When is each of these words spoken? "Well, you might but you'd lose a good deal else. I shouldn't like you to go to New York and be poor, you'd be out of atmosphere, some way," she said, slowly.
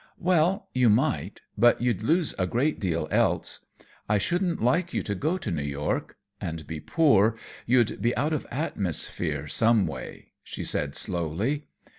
"Well, 0.17 0.67
you 0.73 0.89
might 0.89 1.41
but 1.55 1.79
you'd 1.79 2.01
lose 2.01 2.33
a 2.39 2.47
good 2.47 2.79
deal 2.79 3.07
else. 3.11 3.63
I 4.09 4.17
shouldn't 4.17 4.59
like 4.59 4.95
you 4.95 5.03
to 5.03 5.13
go 5.13 5.37
to 5.37 5.51
New 5.51 5.61
York 5.61 6.17
and 6.41 6.65
be 6.65 6.79
poor, 6.79 7.37
you'd 7.67 8.01
be 8.01 8.17
out 8.17 8.33
of 8.33 8.47
atmosphere, 8.49 9.47
some 9.47 9.85
way," 9.85 10.31
she 10.41 10.63
said, 10.63 10.95
slowly. 10.95 11.67